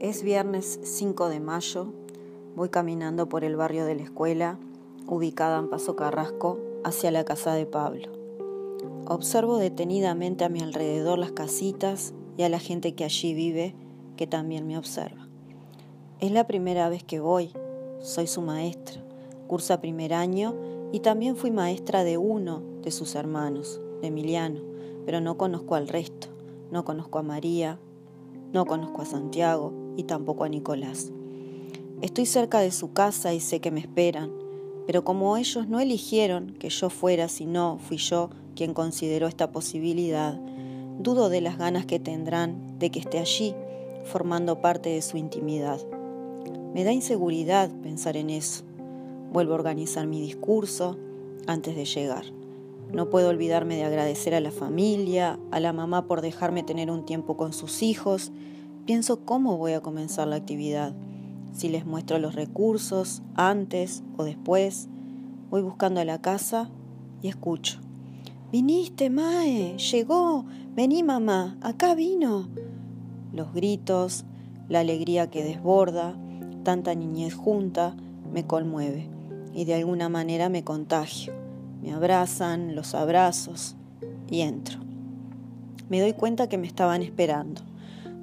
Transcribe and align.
Es 0.00 0.22
viernes 0.22 0.78
5 0.84 1.28
de 1.28 1.40
mayo, 1.40 1.88
voy 2.54 2.68
caminando 2.68 3.28
por 3.28 3.42
el 3.42 3.56
barrio 3.56 3.84
de 3.84 3.96
la 3.96 4.04
escuela, 4.04 4.56
ubicada 5.08 5.58
en 5.58 5.68
Paso 5.68 5.96
Carrasco, 5.96 6.60
hacia 6.84 7.10
la 7.10 7.24
casa 7.24 7.54
de 7.54 7.66
Pablo. 7.66 8.06
Observo 9.08 9.58
detenidamente 9.58 10.44
a 10.44 10.48
mi 10.50 10.60
alrededor 10.60 11.18
las 11.18 11.32
casitas 11.32 12.14
y 12.36 12.44
a 12.44 12.48
la 12.48 12.60
gente 12.60 12.94
que 12.94 13.02
allí 13.02 13.34
vive, 13.34 13.74
que 14.16 14.28
también 14.28 14.68
me 14.68 14.78
observa. 14.78 15.26
Es 16.20 16.30
la 16.30 16.46
primera 16.46 16.88
vez 16.88 17.02
que 17.02 17.18
voy, 17.18 17.50
soy 17.98 18.28
su 18.28 18.40
maestra, 18.40 19.02
cursa 19.48 19.80
primer 19.80 20.14
año 20.14 20.54
y 20.92 21.00
también 21.00 21.34
fui 21.34 21.50
maestra 21.50 22.04
de 22.04 22.18
uno 22.18 22.62
de 22.82 22.92
sus 22.92 23.16
hermanos, 23.16 23.80
de 24.00 24.06
Emiliano, 24.06 24.60
pero 25.04 25.20
no 25.20 25.36
conozco 25.36 25.74
al 25.74 25.88
resto, 25.88 26.28
no 26.70 26.84
conozco 26.84 27.18
a 27.18 27.24
María, 27.24 27.80
no 28.52 28.64
conozco 28.64 29.02
a 29.02 29.04
Santiago 29.04 29.87
y 29.98 30.04
tampoco 30.04 30.44
a 30.44 30.48
Nicolás. 30.48 31.10
Estoy 32.00 32.24
cerca 32.24 32.60
de 32.60 32.70
su 32.70 32.92
casa 32.92 33.34
y 33.34 33.40
sé 33.40 33.60
que 33.60 33.72
me 33.72 33.80
esperan, 33.80 34.30
pero 34.86 35.02
como 35.04 35.36
ellos 35.36 35.68
no 35.68 35.80
eligieron 35.80 36.54
que 36.58 36.70
yo 36.70 36.88
fuera, 36.88 37.28
sino 37.28 37.78
fui 37.78 37.96
yo 37.96 38.30
quien 38.54 38.74
consideró 38.74 39.26
esta 39.26 39.50
posibilidad, 39.50 40.40
dudo 41.00 41.28
de 41.28 41.40
las 41.40 41.58
ganas 41.58 41.84
que 41.84 41.98
tendrán 41.98 42.78
de 42.78 42.90
que 42.90 43.00
esté 43.00 43.18
allí, 43.18 43.56
formando 44.04 44.60
parte 44.60 44.88
de 44.88 45.02
su 45.02 45.16
intimidad. 45.16 45.80
Me 46.72 46.84
da 46.84 46.92
inseguridad 46.92 47.68
pensar 47.82 48.16
en 48.16 48.30
eso. 48.30 48.62
Vuelvo 49.32 49.54
a 49.54 49.56
organizar 49.56 50.06
mi 50.06 50.20
discurso 50.20 50.96
antes 51.48 51.74
de 51.74 51.84
llegar. 51.84 52.24
No 52.92 53.10
puedo 53.10 53.30
olvidarme 53.30 53.74
de 53.74 53.84
agradecer 53.84 54.34
a 54.34 54.40
la 54.40 54.52
familia, 54.52 55.40
a 55.50 55.58
la 55.58 55.72
mamá 55.72 56.06
por 56.06 56.20
dejarme 56.20 56.62
tener 56.62 56.88
un 56.88 57.04
tiempo 57.04 57.36
con 57.36 57.52
sus 57.52 57.82
hijos. 57.82 58.30
Pienso 58.88 59.20
cómo 59.26 59.58
voy 59.58 59.72
a 59.74 59.82
comenzar 59.82 60.28
la 60.28 60.36
actividad, 60.36 60.94
si 61.52 61.68
les 61.68 61.84
muestro 61.84 62.18
los 62.18 62.34
recursos, 62.34 63.20
antes 63.34 64.02
o 64.16 64.24
después. 64.24 64.88
Voy 65.50 65.60
buscando 65.60 66.00
a 66.00 66.06
la 66.06 66.22
casa 66.22 66.70
y 67.20 67.28
escucho. 67.28 67.80
Viniste, 68.50 69.10
Mae, 69.10 69.76
llegó, 69.76 70.46
vení 70.74 71.02
mamá, 71.02 71.58
acá 71.60 71.94
vino. 71.94 72.48
Los 73.34 73.52
gritos, 73.52 74.24
la 74.70 74.80
alegría 74.80 75.28
que 75.28 75.44
desborda, 75.44 76.16
tanta 76.62 76.94
niñez 76.94 77.34
junta, 77.34 77.94
me 78.32 78.46
conmueve 78.46 79.10
y 79.52 79.66
de 79.66 79.74
alguna 79.74 80.08
manera 80.08 80.48
me 80.48 80.64
contagio. 80.64 81.34
Me 81.82 81.92
abrazan, 81.92 82.74
los 82.74 82.94
abrazos 82.94 83.76
y 84.30 84.40
entro. 84.40 84.80
Me 85.90 86.00
doy 86.00 86.14
cuenta 86.14 86.48
que 86.48 86.56
me 86.56 86.66
estaban 86.66 87.02
esperando. 87.02 87.67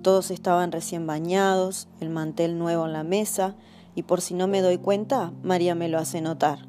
Todos 0.05 0.29
estaban 0.29 0.71
recién 0.71 1.07
bañados, 1.07 1.87
el 1.99 2.11
mantel 2.11 2.59
nuevo 2.59 2.85
en 2.85 2.93
la 2.93 3.03
mesa 3.03 3.55
y 3.95 4.03
por 4.03 4.21
si 4.21 4.35
no 4.35 4.45
me 4.45 4.61
doy 4.61 4.77
cuenta, 4.77 5.33
María 5.41 5.73
me 5.73 5.89
lo 5.89 5.97
hace 5.97 6.21
notar. 6.21 6.67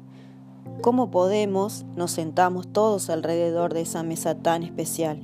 ¿Cómo 0.81 1.11
podemos? 1.11 1.85
Nos 1.95 2.09
sentamos 2.09 2.67
todos 2.67 3.11
alrededor 3.11 3.75
de 3.75 3.81
esa 3.81 4.01
mesa 4.01 4.33
tan 4.33 4.63
especial. 4.63 5.21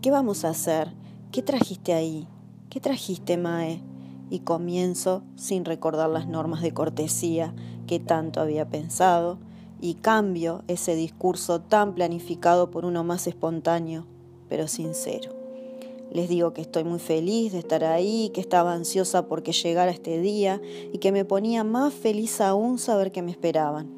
¿Qué 0.00 0.12
vamos 0.12 0.44
a 0.44 0.50
hacer? 0.50 0.94
¿Qué 1.32 1.42
trajiste 1.42 1.92
ahí? 1.92 2.28
¿Qué 2.70 2.78
trajiste, 2.78 3.36
Mae? 3.36 3.82
Y 4.30 4.38
comienzo, 4.38 5.24
sin 5.34 5.64
recordar 5.64 6.10
las 6.10 6.28
normas 6.28 6.62
de 6.62 6.72
cortesía 6.72 7.52
que 7.88 7.98
tanto 7.98 8.40
había 8.40 8.68
pensado, 8.68 9.40
y 9.80 9.94
cambio 9.94 10.62
ese 10.68 10.94
discurso 10.94 11.60
tan 11.62 11.96
planificado 11.96 12.70
por 12.70 12.84
uno 12.84 13.02
más 13.02 13.26
espontáneo, 13.26 14.06
pero 14.48 14.68
sincero. 14.68 15.37
Les 16.10 16.28
digo 16.28 16.54
que 16.54 16.62
estoy 16.62 16.84
muy 16.84 16.98
feliz 16.98 17.52
de 17.52 17.58
estar 17.58 17.84
ahí, 17.84 18.30
que 18.32 18.40
estaba 18.40 18.72
ansiosa 18.72 19.26
porque 19.26 19.52
llegara 19.52 19.90
este 19.90 20.20
día 20.20 20.60
y 20.92 20.98
que 20.98 21.12
me 21.12 21.24
ponía 21.24 21.64
más 21.64 21.92
feliz 21.92 22.40
aún 22.40 22.78
saber 22.78 23.12
que 23.12 23.22
me 23.22 23.30
esperaban. 23.30 23.88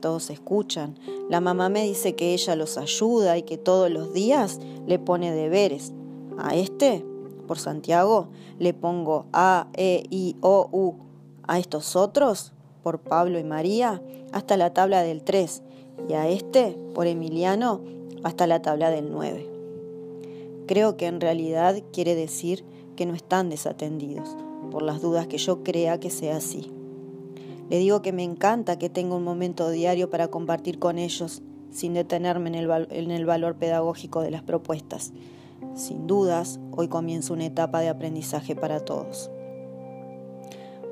Todos 0.00 0.28
escuchan. 0.28 0.98
La 1.30 1.40
mamá 1.40 1.70
me 1.70 1.82
dice 1.82 2.14
que 2.14 2.34
ella 2.34 2.56
los 2.56 2.76
ayuda 2.76 3.38
y 3.38 3.42
que 3.42 3.56
todos 3.56 3.90
los 3.90 4.12
días 4.12 4.60
le 4.86 4.98
pone 4.98 5.32
deberes. 5.32 5.94
A 6.36 6.54
este, 6.54 7.04
por 7.46 7.58
Santiago, 7.58 8.28
le 8.58 8.74
pongo 8.74 9.26
A, 9.32 9.68
E, 9.74 10.04
I, 10.10 10.36
O, 10.42 10.68
U. 10.70 10.96
A 11.46 11.58
estos 11.58 11.96
otros, 11.96 12.52
por 12.82 13.00
Pablo 13.00 13.38
y 13.38 13.44
María 13.44 14.02
hasta 14.32 14.56
la 14.56 14.74
tabla 14.74 15.02
del 15.02 15.22
3 15.22 15.62
y 16.08 16.12
a 16.12 16.28
este, 16.28 16.76
por 16.94 17.06
Emiliano, 17.06 17.80
hasta 18.24 18.46
la 18.46 18.60
tabla 18.60 18.90
del 18.90 19.10
9. 19.10 19.53
Creo 20.66 20.96
que 20.96 21.06
en 21.06 21.20
realidad 21.20 21.82
quiere 21.92 22.14
decir 22.14 22.64
que 22.96 23.04
no 23.04 23.14
están 23.14 23.50
desatendidos, 23.50 24.36
por 24.70 24.82
las 24.82 25.02
dudas 25.02 25.26
que 25.26 25.36
yo 25.36 25.62
crea 25.62 26.00
que 26.00 26.10
sea 26.10 26.36
así. 26.36 26.72
Le 27.70 27.78
digo 27.78 28.02
que 28.02 28.12
me 28.12 28.24
encanta 28.24 28.78
que 28.78 28.88
tenga 28.88 29.14
un 29.14 29.24
momento 29.24 29.70
diario 29.70 30.10
para 30.10 30.28
compartir 30.28 30.78
con 30.78 30.98
ellos, 30.98 31.42
sin 31.70 31.94
detenerme 31.94 32.48
en 32.50 33.10
el, 33.10 33.26
valor 33.26 33.56
pedagógico 33.56 34.20
de 34.20 34.30
las 34.30 34.42
propuestas. 34.42 35.12
Sin 35.74 36.06
dudas, 36.06 36.60
hoy 36.70 36.88
comienza 36.88 37.32
una 37.32 37.46
etapa 37.46 37.80
de 37.80 37.88
aprendizaje 37.88 38.54
para 38.54 38.80
todos. 38.80 39.30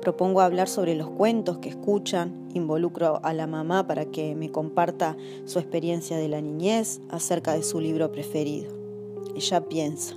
Propongo 0.01 0.41
hablar 0.41 0.67
sobre 0.67 0.95
los 0.95 1.09
cuentos 1.09 1.59
que 1.59 1.69
escuchan, 1.69 2.49
involucro 2.53 3.21
a 3.23 3.33
la 3.33 3.47
mamá 3.47 3.87
para 3.87 4.05
que 4.05 4.35
me 4.35 4.51
comparta 4.51 5.15
su 5.45 5.59
experiencia 5.59 6.17
de 6.17 6.27
la 6.27 6.41
niñez 6.41 6.99
acerca 7.09 7.53
de 7.53 7.63
su 7.63 7.79
libro 7.79 8.11
preferido. 8.11 8.82
Ella 9.35 9.67
piensa, 9.67 10.15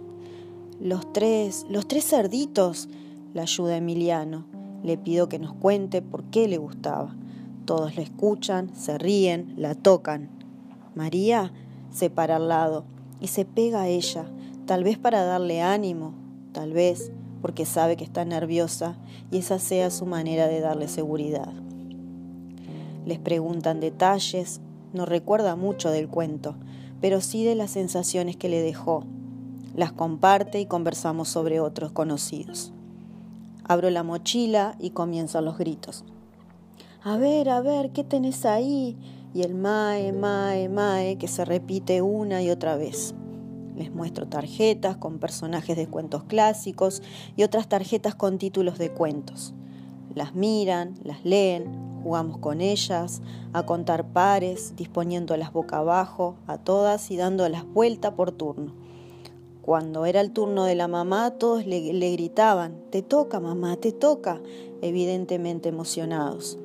los 0.80 1.12
tres, 1.12 1.64
los 1.70 1.88
tres 1.88 2.04
cerditos, 2.04 2.88
la 3.32 3.42
ayuda 3.42 3.76
Emiliano. 3.76 4.46
Le 4.82 4.98
pido 4.98 5.28
que 5.28 5.38
nos 5.38 5.54
cuente 5.54 6.02
por 6.02 6.24
qué 6.24 6.48
le 6.48 6.58
gustaba. 6.58 7.16
Todos 7.64 7.96
la 7.96 8.02
escuchan, 8.02 8.74
se 8.74 8.98
ríen, 8.98 9.54
la 9.56 9.74
tocan. 9.74 10.28
María 10.94 11.52
se 11.90 12.10
para 12.10 12.36
al 12.36 12.48
lado 12.48 12.84
y 13.20 13.28
se 13.28 13.44
pega 13.44 13.82
a 13.82 13.88
ella, 13.88 14.26
tal 14.66 14.84
vez 14.84 14.98
para 14.98 15.24
darle 15.24 15.62
ánimo, 15.62 16.14
tal 16.52 16.72
vez 16.72 17.10
porque 17.40 17.64
sabe 17.64 17.96
que 17.96 18.04
está 18.04 18.24
nerviosa 18.24 18.96
y 19.30 19.38
esa 19.38 19.58
sea 19.58 19.90
su 19.90 20.04
manera 20.04 20.46
de 20.46 20.60
darle 20.60 20.88
seguridad. 20.88 21.52
Les 23.04 23.18
preguntan 23.18 23.80
detalles, 23.80 24.60
no 24.92 25.06
recuerda 25.06 25.56
mucho 25.56 25.90
del 25.90 26.08
cuento, 26.08 26.56
pero 27.00 27.20
sí 27.20 27.44
de 27.44 27.54
las 27.54 27.70
sensaciones 27.70 28.36
que 28.36 28.48
le 28.48 28.60
dejó. 28.60 29.04
Las 29.74 29.92
comparte 29.92 30.60
y 30.60 30.66
conversamos 30.66 31.28
sobre 31.28 31.60
otros 31.60 31.92
conocidos. 31.92 32.72
Abro 33.64 33.90
la 33.90 34.02
mochila 34.02 34.76
y 34.78 34.90
comienzan 34.90 35.44
los 35.44 35.58
gritos. 35.58 36.04
A 37.02 37.16
ver, 37.16 37.50
a 37.50 37.60
ver, 37.60 37.90
¿qué 37.90 38.04
tenés 38.04 38.46
ahí? 38.46 38.96
Y 39.34 39.42
el 39.42 39.54
mae, 39.54 40.12
mae, 40.12 40.68
mae, 40.68 41.18
que 41.18 41.28
se 41.28 41.44
repite 41.44 42.00
una 42.00 42.42
y 42.42 42.50
otra 42.50 42.76
vez. 42.76 43.14
Les 43.76 43.92
muestro 43.92 44.26
tarjetas 44.26 44.96
con 44.96 45.18
personajes 45.18 45.76
de 45.76 45.86
cuentos 45.86 46.24
clásicos 46.24 47.02
y 47.36 47.42
otras 47.42 47.68
tarjetas 47.68 48.14
con 48.14 48.38
títulos 48.38 48.78
de 48.78 48.90
cuentos. 48.90 49.52
Las 50.14 50.34
miran, 50.34 50.94
las 51.04 51.24
leen, 51.24 51.95
jugamos 52.06 52.38
con 52.38 52.60
ellas, 52.60 53.20
a 53.52 53.66
contar 53.66 54.12
pares, 54.12 54.74
disponiéndolas 54.76 55.52
boca 55.52 55.78
abajo 55.78 56.36
a 56.46 56.56
todas 56.56 57.10
y 57.10 57.16
dándolas 57.16 57.64
vuelta 57.66 58.14
por 58.14 58.30
turno. 58.30 58.72
Cuando 59.60 60.06
era 60.06 60.20
el 60.20 60.30
turno 60.30 60.66
de 60.66 60.76
la 60.76 60.86
mamá, 60.86 61.32
todos 61.32 61.66
le, 61.66 61.92
le 61.92 62.12
gritaban, 62.12 62.76
te 62.90 63.02
toca 63.02 63.40
mamá, 63.40 63.76
te 63.76 63.90
toca, 63.90 64.40
evidentemente 64.82 65.68
emocionados. 65.68 66.60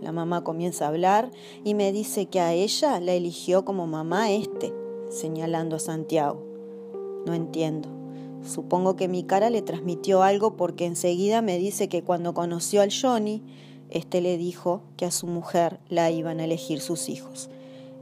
La 0.00 0.10
mamá 0.10 0.42
comienza 0.42 0.86
a 0.86 0.88
hablar 0.88 1.30
y 1.64 1.74
me 1.74 1.92
dice 1.92 2.24
que 2.24 2.40
a 2.40 2.54
ella 2.54 2.98
la 2.98 3.12
eligió 3.12 3.66
como 3.66 3.86
mamá 3.86 4.32
este, 4.32 4.72
señalando 5.10 5.76
a 5.76 5.80
Santiago. 5.80 6.42
No 7.26 7.34
entiendo. 7.34 7.90
Supongo 8.42 8.96
que 8.96 9.06
mi 9.06 9.22
cara 9.22 9.50
le 9.50 9.60
transmitió 9.60 10.22
algo 10.22 10.56
porque 10.56 10.86
enseguida 10.86 11.42
me 11.42 11.58
dice 11.58 11.90
que 11.90 12.02
cuando 12.02 12.32
conoció 12.32 12.80
al 12.80 12.90
Johnny, 12.90 13.42
este 13.92 14.22
le 14.22 14.38
dijo 14.38 14.80
que 14.96 15.04
a 15.04 15.10
su 15.10 15.26
mujer 15.26 15.78
la 15.88 16.10
iban 16.10 16.40
a 16.40 16.44
elegir 16.44 16.80
sus 16.80 17.08
hijos. 17.08 17.50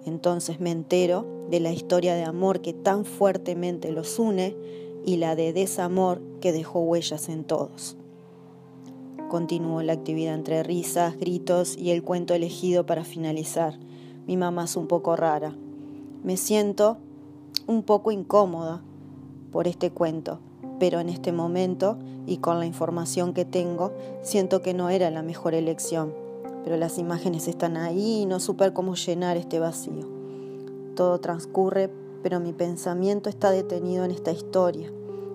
Entonces 0.07 0.61
me 0.61 0.71
entero 0.71 1.27
de 1.51 1.59
la 1.61 1.73
historia 1.73 2.15
de 2.15 2.23
amor 2.23 2.61
que 2.61 2.73
tan 2.73 3.05
fuertemente 3.05 3.91
los 3.91 4.19
une 4.19 4.57
y 5.05 5.17
la 5.17 5.35
de 5.35 5.53
desamor 5.53 6.23
que 6.41 6.53
dejó 6.53 6.81
huellas 6.81 7.29
en 7.29 7.45
todos. 7.45 7.97
Continuó 9.29 9.83
la 9.83 9.93
actividad 9.93 10.35
entre 10.35 10.63
risas, 10.63 11.19
gritos 11.19 11.77
y 11.77 11.91
el 11.91 12.03
cuento 12.03 12.35
elegido 12.35 12.87
para 12.87 13.05
finalizar. 13.05 13.79
Mi 14.27 14.37
mamá 14.37 14.65
es 14.65 14.77
un 14.77 14.87
poco 14.87 15.17
rara, 15.17 15.57
me 16.23 16.37
siento 16.37 16.99
un 17.67 17.83
poco 17.83 18.13
incómoda 18.13 18.83
por 19.51 19.67
este 19.67 19.91
cuento, 19.91 20.39
pero 20.81 20.99
en 20.99 21.11
este 21.11 21.31
momento 21.31 21.99
y 22.27 22.39
con 22.39 22.59
la 22.59 22.67
información 22.67 23.35
que 23.35 23.45
tengo, 23.45 23.93
siento 24.23 24.63
que 24.63 24.75
no 24.75 24.89
era 24.91 25.11
la 25.11 25.23
mejor 25.23 25.55
elección. 25.55 26.13
Pero 26.65 26.77
las 26.77 26.99
imágenes 26.99 27.47
están 27.47 27.77
ahí 27.77 28.23
y 28.23 28.27
no 28.27 28.41
supe 28.41 28.73
cómo 28.73 28.95
llenar 28.95 29.37
este 29.37 29.61
vacío. 29.61 30.09
Todo 30.97 31.21
transcurre, 31.21 31.91
pero 32.23 32.41
mi 32.41 32.53
pensamiento 32.53 33.29
está 33.29 33.51
detenido 33.51 34.05
en 34.05 34.11
esta 34.11 34.33
historia, 34.33 34.91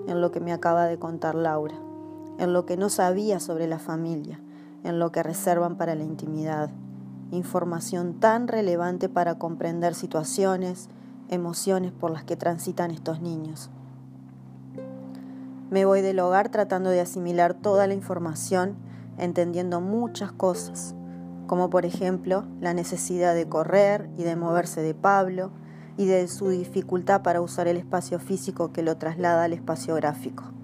en 0.08 0.20
lo 0.20 0.32
que 0.32 0.40
me 0.40 0.52
acaba 0.52 0.88
de 0.88 1.00
contar 1.00 1.36
Laura. 1.36 1.76
en 2.38 2.52
lo 2.52 2.66
que 2.66 2.76
no 2.76 2.90
sabía 2.90 3.40
sobre 3.40 3.66
la 3.66 3.80
familia, 3.80 4.42
en 4.84 5.00
lo 5.00 5.12
que 5.12 5.24
reservan 5.24 5.78
para 5.78 5.96
la 5.96 6.04
intimidad. 6.04 6.70
Información 7.32 8.20
tan 8.20 8.48
relevante 8.50 9.08
para 9.08 9.40
comprender 9.40 9.96
situaciones, 9.96 10.90
emociones 11.30 11.92
por 11.92 12.12
las 12.12 12.24
que 12.24 12.36
transitan 12.36 12.92
estos 12.92 13.22
niños. 13.22 13.70
Me 15.70 15.86
voy 15.86 16.02
del 16.02 16.20
hogar 16.20 16.50
tratando 16.50 16.90
de 16.90 17.02
asimilar 17.02 17.54
toda 17.54 17.88
la 17.88 17.94
información, 17.94 18.76
entendiendo 19.18 19.82
muchas 19.82 20.32
cosas, 20.32 20.96
como 21.48 21.70
por 21.70 21.86
ejemplo 21.86 22.46
la 22.62 22.74
necesidad 22.74 23.36
de 23.36 23.48
correr 23.48 24.10
y 24.18 24.24
de 24.24 24.36
moverse 24.36 24.82
de 24.82 24.94
Pablo 24.94 25.52
y 25.98 26.06
de 26.06 26.28
su 26.28 26.50
dificultad 26.50 27.22
para 27.22 27.42
usar 27.42 27.68
el 27.68 27.78
espacio 27.78 28.20
físico 28.20 28.72
que 28.72 28.84
lo 28.84 28.98
traslada 28.98 29.44
al 29.46 29.54
espacio 29.54 29.96
gráfico 29.96 30.56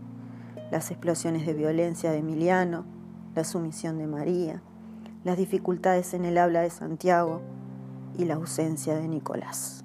las 0.71 0.89
explosiones 0.89 1.45
de 1.45 1.53
violencia 1.53 2.11
de 2.11 2.19
Emiliano, 2.19 2.85
la 3.35 3.43
sumisión 3.43 3.97
de 3.97 4.07
María, 4.07 4.63
las 5.25 5.37
dificultades 5.37 6.13
en 6.13 6.23
el 6.23 6.37
habla 6.37 6.61
de 6.61 6.69
Santiago 6.69 7.41
y 8.17 8.23
la 8.23 8.35
ausencia 8.35 8.95
de 8.95 9.07
Nicolás. 9.07 9.83